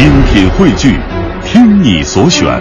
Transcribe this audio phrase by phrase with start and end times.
[0.00, 0.96] 精品汇聚，
[1.44, 2.58] 听你所选，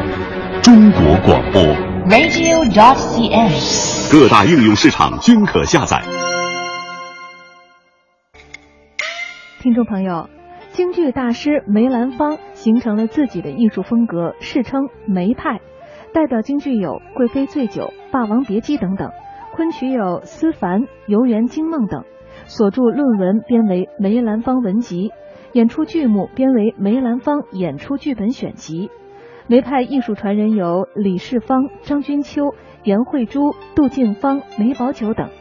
[0.62, 1.62] 中国广播。
[2.10, 4.12] radio.cn。
[4.12, 6.02] 各大应用市场均可下载。
[9.62, 10.30] 听众朋友，
[10.74, 15.62] 京剧大师梅兰芳形成了自己的艺术风格，世称梅派。
[16.14, 19.12] 代表京剧有《贵妃醉酒》《霸王别姬》等等，
[19.56, 22.04] 昆曲有《思凡》《游园惊梦》等，
[22.48, 25.08] 所著论文编为《梅兰芳文集》，
[25.54, 28.88] 演出剧目编为《梅兰芳演出剧本选集》。
[29.48, 35.32] 梅派艺术传人有李世芳、张君秋、严慧珠、杜静芳、梅葆玖等，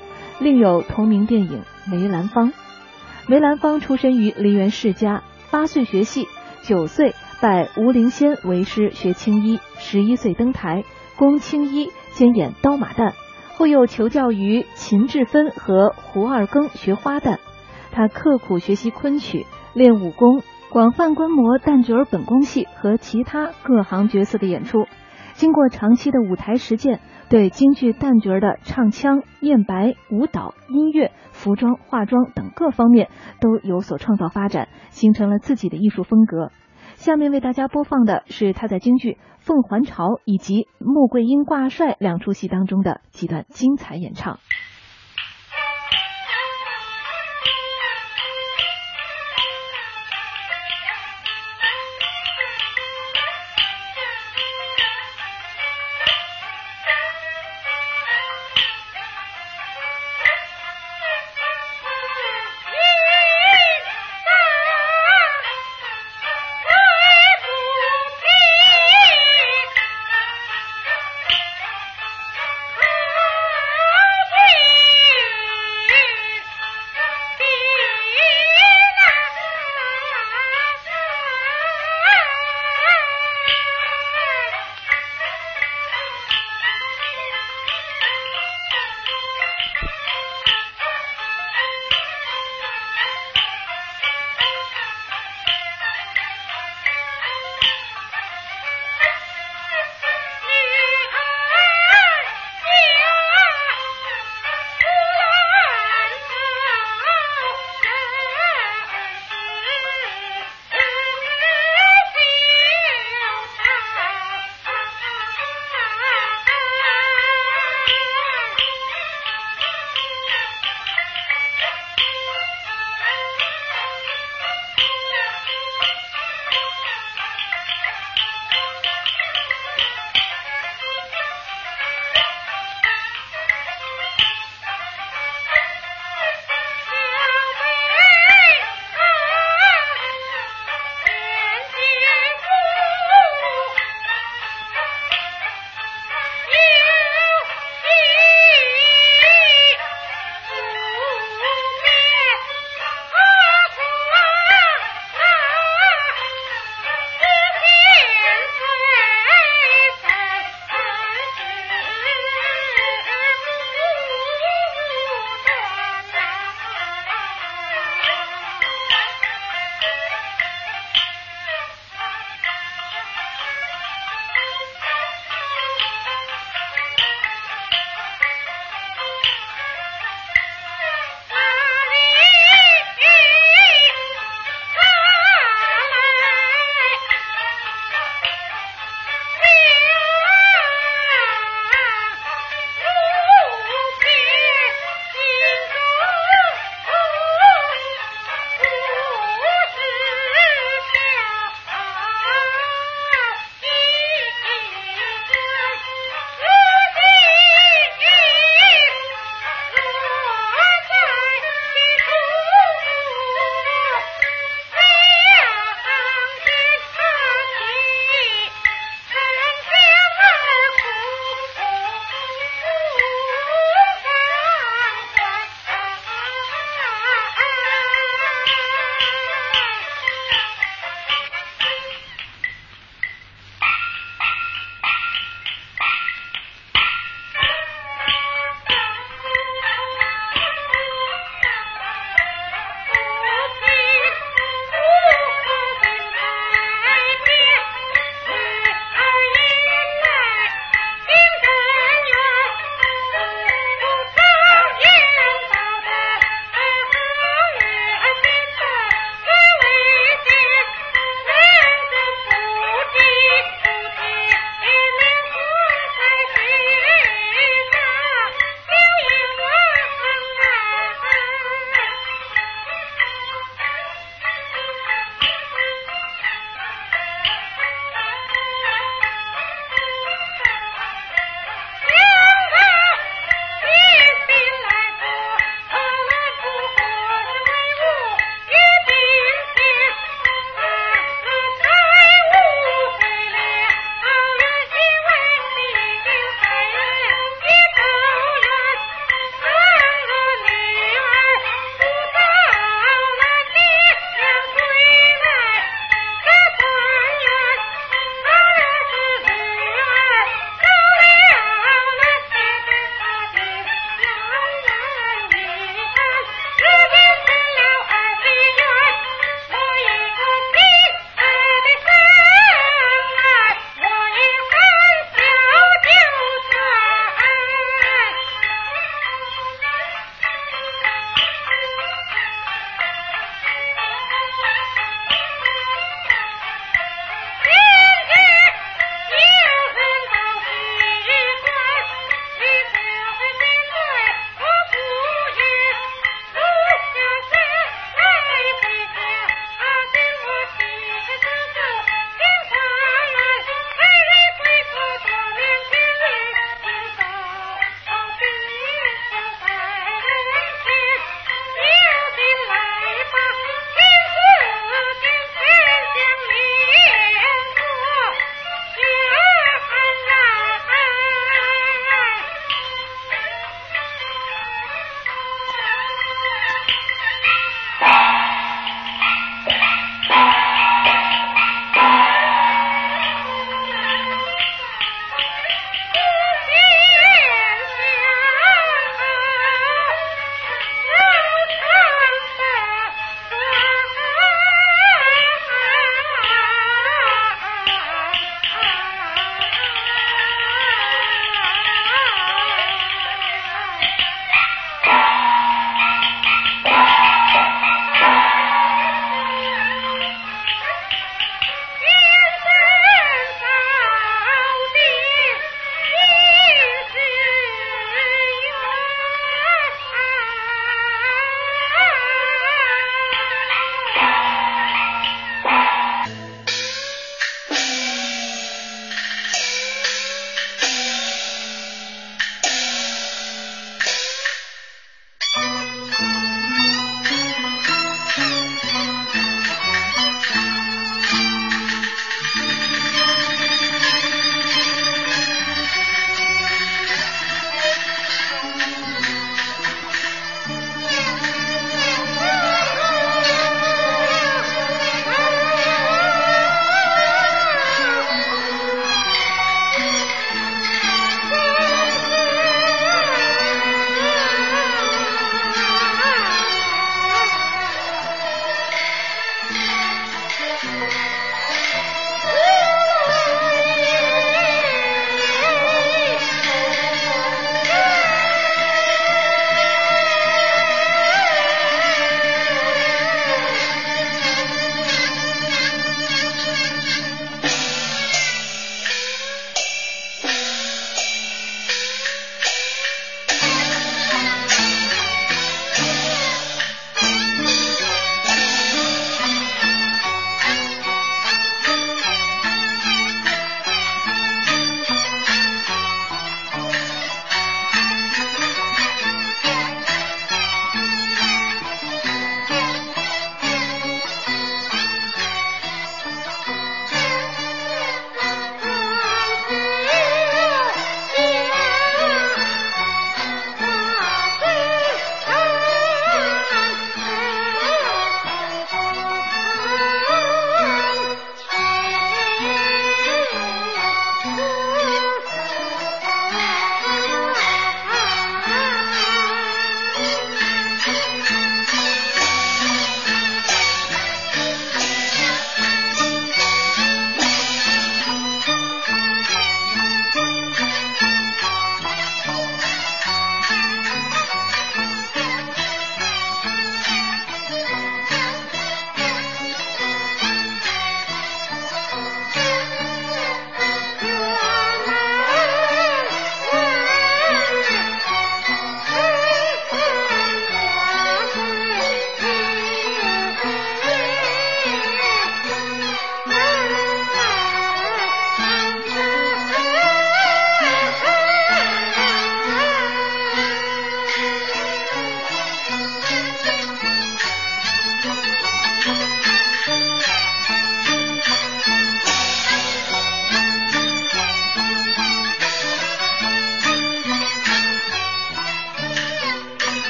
[0.41, 2.53] 另有同名电影《梅兰芳》。
[3.27, 6.27] 梅兰芳出身于梨园世家，八岁学戏，
[6.63, 10.85] 九岁拜吴灵仙为师学青衣，十一岁登台
[11.19, 13.13] 攻青衣，兼演刀马旦，
[13.57, 17.37] 后又求教于秦志芬和胡二庚学花旦。
[17.91, 19.45] 他刻苦学习昆曲，
[19.79, 20.43] 练武功，
[20.73, 24.87] 广泛观摩旦角本宫戏和其他各行角色的演出。
[25.35, 26.99] 经过长期的舞台实践，
[27.31, 33.09] 对京剧旦角的唱腔、念白、舞蹈、音乐、服装、化妆等各方面
[33.41, 36.51] 都有所创造发展，形成了自己的艺术风格。
[36.97, 44.41] 下面为大家播放的是他在京剧《凤还巢》以及《穆桂英挂帅》两出戏当中的几段精彩演唱。